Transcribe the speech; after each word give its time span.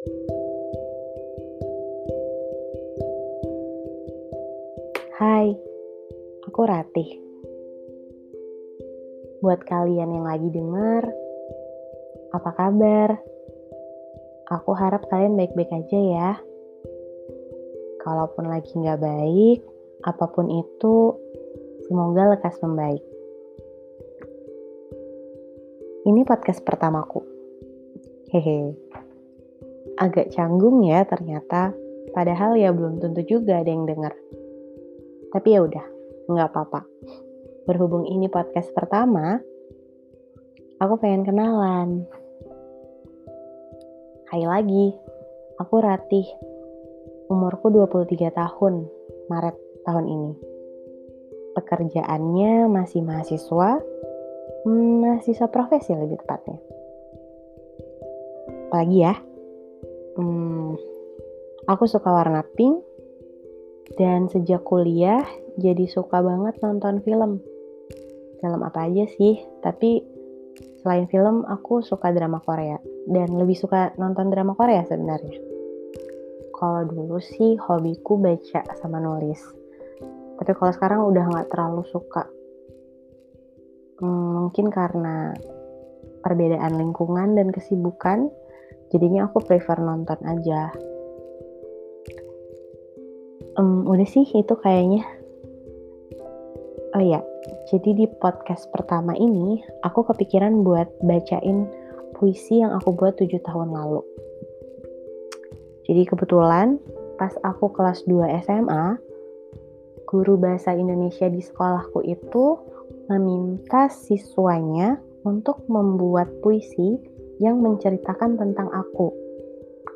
Hai, 0.00 0.08
aku 6.48 6.60
Ratih. 6.64 7.20
Buat 9.44 9.60
kalian 9.68 10.16
yang 10.16 10.24
lagi 10.24 10.48
denger, 10.48 11.04
apa 12.32 12.50
kabar? 12.56 13.20
Aku 14.48 14.72
harap 14.72 15.04
kalian 15.12 15.36
baik-baik 15.36 15.68
aja 15.68 15.98
ya. 16.00 16.30
Kalaupun 18.00 18.48
lagi 18.48 18.72
nggak 18.72 19.04
baik, 19.04 19.60
apa 20.08 20.24
pun 20.32 20.48
itu, 20.48 21.12
semoga 21.84 22.32
lekas 22.32 22.56
membaik. 22.64 23.04
Ini 26.08 26.24
podcast 26.24 26.64
pertamaku. 26.64 27.20
Hehe. 28.32 28.89
Agak 29.96 30.32
canggung 30.32 30.84
ya 30.84 31.08
ternyata, 31.08 31.72
padahal 32.12 32.56
ya 32.60 32.68
belum 32.72 33.00
tentu 33.00 33.24
juga 33.24 33.64
ada 33.64 33.70
yang 33.72 33.88
denger. 33.88 34.12
Tapi 35.32 35.48
ya 35.56 35.60
udah, 35.64 35.86
nggak 36.28 36.48
apa-apa. 36.52 36.84
Berhubung 37.64 38.04
ini 38.04 38.28
podcast 38.28 38.68
pertama, 38.76 39.40
aku 40.80 40.94
pengen 41.00 41.24
kenalan. 41.24 42.04
Hai 44.28 44.44
lagi, 44.44 44.92
aku 45.56 45.74
Ratih. 45.80 46.28
Umurku 47.30 47.70
23 47.70 48.34
tahun, 48.34 48.90
Maret 49.30 49.56
tahun 49.86 50.06
ini. 50.10 50.32
Pekerjaannya 51.54 52.66
masih 52.66 53.06
mahasiswa, 53.06 53.78
hmm, 54.66 54.92
mahasiswa 55.02 55.46
profesi 55.46 55.94
lebih 55.94 56.18
tepatnya. 56.20 56.58
Apalagi 58.70 58.98
ya, 59.02 59.14
hmm, 60.16 60.74
aku 61.68 61.84
suka 61.86 62.10
warna 62.10 62.42
pink, 62.56 62.82
dan 63.98 64.30
sejak 64.30 64.62
kuliah 64.62 65.22
jadi 65.58 65.86
suka 65.90 66.22
banget 66.22 66.58
nonton 66.62 67.02
film. 67.02 67.42
Film 68.40 68.60
apa 68.64 68.88
aja 68.88 69.04
sih, 69.18 69.42
tapi 69.60 70.00
selain 70.80 71.04
film 71.12 71.44
aku 71.44 71.84
suka 71.84 72.08
drama 72.14 72.40
Korea 72.40 72.80
dan 73.10 73.36
lebih 73.36 73.58
suka 73.58 73.92
nonton 74.00 74.32
drama 74.32 74.56
Korea 74.56 74.86
sebenarnya. 74.88 75.36
Kalau 76.56 76.84
dulu 76.88 77.20
sih 77.20 77.56
hobiku 77.56 78.20
baca 78.20 78.64
sama 78.80 79.00
nulis. 79.00 79.40
Tapi 80.40 80.52
kalau 80.56 80.72
sekarang 80.72 81.00
udah 81.04 81.24
nggak 81.28 81.48
terlalu 81.52 81.84
suka. 81.88 82.24
Hmm, 84.00 84.48
mungkin 84.48 84.72
karena 84.72 85.36
perbedaan 86.24 86.80
lingkungan 86.80 87.36
dan 87.36 87.52
kesibukan, 87.52 88.32
jadinya 88.90 89.30
aku 89.30 89.42
prefer 89.42 89.78
nonton 89.78 90.18
aja. 90.26 90.74
Um, 93.58 93.86
udah 93.86 94.06
sih 94.06 94.26
itu 94.26 94.54
kayaknya. 94.58 95.06
Oh 96.90 97.02
ya, 97.02 97.22
jadi 97.70 97.94
di 97.94 98.06
podcast 98.18 98.66
pertama 98.74 99.14
ini 99.14 99.62
aku 99.86 100.02
kepikiran 100.10 100.66
buat 100.66 100.90
bacain 101.06 101.70
puisi 102.18 102.58
yang 102.58 102.74
aku 102.74 102.90
buat 102.90 103.14
7 103.14 103.30
tahun 103.46 103.70
lalu. 103.70 104.02
Jadi 105.86 106.02
kebetulan 106.06 106.82
pas 107.14 107.30
aku 107.46 107.70
kelas 107.70 108.02
2 108.10 108.42
SMA, 108.42 108.98
guru 110.10 110.34
bahasa 110.34 110.74
Indonesia 110.74 111.30
di 111.30 111.38
sekolahku 111.38 112.02
itu 112.02 112.58
meminta 113.06 113.86
siswanya 113.86 114.98
untuk 115.22 115.62
membuat 115.70 116.26
puisi 116.42 116.98
yang 117.40 117.58
menceritakan 117.64 118.36
tentang 118.36 118.68
aku 118.68 119.10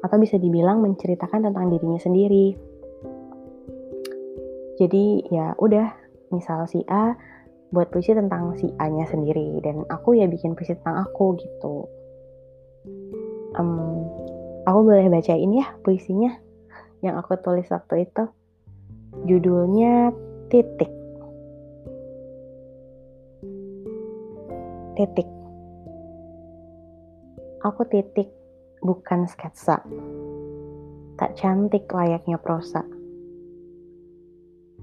atau 0.00 0.16
bisa 0.16 0.40
dibilang 0.40 0.80
menceritakan 0.80 1.48
tentang 1.48 1.68
dirinya 1.68 2.00
sendiri. 2.00 2.56
Jadi 4.80 5.28
ya 5.30 5.54
udah, 5.60 5.86
misal 6.32 6.66
si 6.66 6.82
A 6.90 7.14
buat 7.70 7.92
puisi 7.92 8.16
tentang 8.16 8.56
si 8.58 8.72
A-nya 8.80 9.06
sendiri 9.06 9.60
dan 9.62 9.86
aku 9.86 10.18
ya 10.18 10.26
bikin 10.26 10.56
puisi 10.56 10.74
tentang 10.74 11.04
aku 11.04 11.36
gitu. 11.38 11.86
Um, 13.54 14.02
aku 14.66 14.78
boleh 14.82 15.06
bacain 15.12 15.52
ya 15.54 15.68
puisinya 15.84 16.34
yang 17.04 17.20
aku 17.20 17.38
tulis 17.38 17.68
waktu 17.70 18.08
itu. 18.08 18.24
Judulnya 19.30 20.10
Titik. 20.50 20.90
Titik. 24.94 25.33
Aku 27.64 27.88
titik, 27.88 28.28
bukan 28.84 29.24
sketsa. 29.24 29.80
Tak 31.16 31.32
cantik 31.32 31.88
layaknya 31.88 32.36
prosa. 32.36 32.84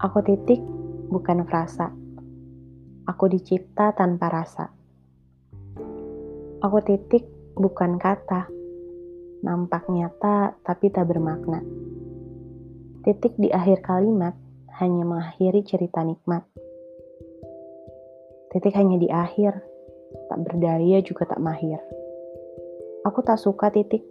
Aku 0.00 0.24
titik, 0.24 0.64
bukan 1.12 1.44
frasa. 1.44 1.92
Aku 3.04 3.28
dicipta 3.28 3.92
tanpa 3.92 4.32
rasa. 4.32 4.72
Aku 6.64 6.80
titik, 6.80 7.28
bukan 7.52 8.00
kata. 8.00 8.48
Nampak 9.44 9.84
nyata, 9.92 10.56
tapi 10.64 10.88
tak 10.88 11.04
bermakna. 11.12 11.60
Titik 13.04 13.36
di 13.36 13.52
akhir 13.52 13.84
kalimat 13.84 14.32
hanya 14.80 15.04
mengakhiri 15.04 15.68
cerita 15.68 16.00
nikmat. 16.00 16.48
Titik 18.48 18.72
hanya 18.72 18.96
di 18.96 19.12
akhir, 19.12 19.52
tak 20.32 20.38
berdaya 20.48 21.04
juga 21.04 21.28
tak 21.28 21.44
mahir. 21.44 21.99
Aku 23.00 23.24
tak 23.24 23.40
suka 23.40 23.72
titik, 23.72 24.04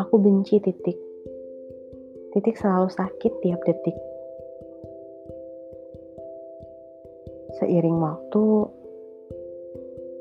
aku 0.00 0.16
benci 0.16 0.56
titik. 0.56 0.96
Titik 2.32 2.56
selalu 2.56 2.88
sakit 2.88 3.32
tiap 3.44 3.60
detik. 3.68 3.92
Seiring 7.60 8.00
waktu, 8.00 8.44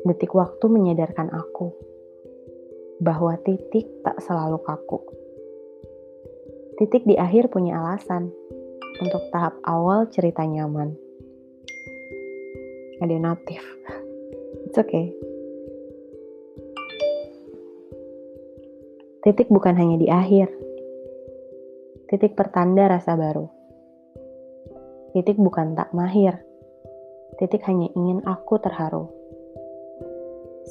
detik 0.04 0.36
waktu 0.36 0.66
menyadarkan 0.68 1.32
aku 1.32 1.72
bahwa 3.00 3.40
titik 3.48 3.88
tak 4.04 4.20
selalu 4.20 4.60
kaku. 4.60 5.00
Titik 6.84 7.08
di 7.08 7.16
akhir 7.16 7.48
punya 7.48 7.80
alasan 7.80 8.28
untuk 9.00 9.24
tahap 9.32 9.56
awal 9.64 10.12
cerita 10.12 10.44
nyaman. 10.44 11.00
Ada 13.00 13.16
notif. 13.24 13.64
It's 14.68 14.76
okay. 14.76 15.31
Titik 19.22 19.48
bukan 19.54 19.78
hanya 19.78 20.02
di 20.02 20.10
akhir. 20.10 20.50
Titik 22.10 22.34
pertanda 22.34 22.90
rasa 22.90 23.14
baru. 23.14 23.46
Titik 25.14 25.38
bukan 25.38 25.78
tak 25.78 25.94
mahir. 25.94 26.42
Titik 27.38 27.64
hanya 27.70 27.88
ingin 27.94 28.26
aku 28.26 28.58
terharu. 28.58 29.08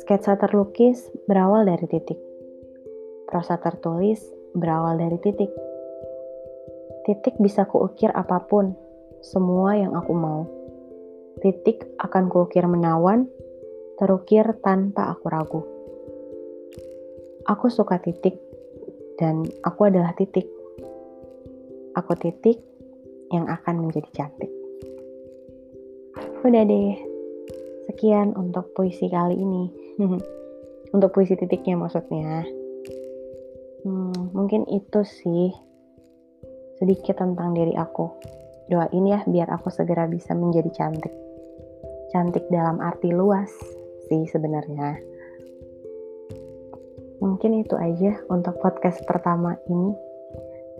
Sketsa 0.02 0.38
terlukis 0.38 1.06
berawal 1.30 1.66
dari 1.66 1.86
titik. 1.86 2.18
Prosa 3.30 3.58
tertulis 3.62 4.22
berawal 4.54 4.98
dari 4.98 5.18
titik 5.22 5.50
Titik 7.00 7.40
bisa 7.40 7.64
kuukir 7.64 8.12
apa 8.12 8.44
pun, 8.44 8.76
semua 9.24 9.72
yang 9.72 9.96
aku 9.96 10.12
mau. 10.12 10.44
Titik 11.40 11.88
akan 11.96 12.28
kuukir 12.28 12.68
menawan, 12.68 13.24
terukir 13.96 14.44
tanpa 14.60 15.16
aku 15.16 15.26
ragu. 15.32 15.79
Aku 17.50 17.66
suka 17.66 17.98
titik, 17.98 18.38
dan 19.18 19.42
aku 19.66 19.90
adalah 19.90 20.14
titik. 20.14 20.46
Aku 21.98 22.14
titik 22.14 22.62
yang 23.34 23.50
akan 23.50 23.90
menjadi 23.90 24.06
cantik. 24.14 24.46
Udah 26.46 26.62
deh, 26.62 26.94
sekian 27.90 28.38
untuk 28.38 28.70
puisi 28.78 29.10
kali 29.10 29.34
ini. 29.34 29.66
untuk 30.94 31.10
puisi 31.10 31.34
titiknya 31.34 31.74
maksudnya. 31.74 32.46
Hmm, 33.82 34.30
mungkin 34.30 34.70
itu 34.70 35.02
sih 35.02 35.50
sedikit 36.78 37.18
tentang 37.18 37.50
diri 37.58 37.74
aku. 37.74 38.14
Doain 38.70 39.10
ya 39.10 39.26
biar 39.26 39.50
aku 39.50 39.74
segera 39.74 40.06
bisa 40.06 40.38
menjadi 40.38 40.70
cantik. 40.70 41.10
Cantik 42.14 42.46
dalam 42.46 42.78
arti 42.78 43.10
luas 43.10 43.50
sih 44.06 44.22
sebenarnya. 44.30 45.09
Mungkin 47.20 47.60
itu 47.60 47.76
aja 47.76 48.16
untuk 48.32 48.56
podcast 48.64 49.04
pertama 49.04 49.56
ini. 49.68 49.92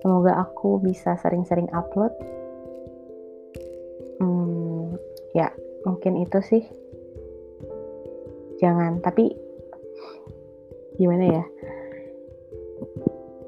Semoga 0.01 0.41
aku 0.41 0.81
bisa 0.81 1.15
sering-sering 1.21 1.69
upload. 1.77 2.13
Hmm, 4.17 4.97
ya, 5.37 5.53
mungkin 5.85 6.25
itu 6.25 6.41
sih. 6.41 6.65
Jangan, 8.61 9.05
tapi 9.05 9.37
gimana 10.97 11.25
ya? 11.41 11.45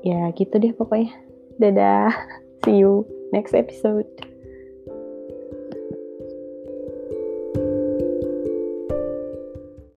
Ya 0.05 0.21
gitu 0.37 0.61
deh 0.61 0.77
pokoknya. 0.77 1.13
Dadah. 1.57 2.13
See 2.63 2.79
you 2.85 3.09
next 3.33 3.57
episode. 3.57 4.32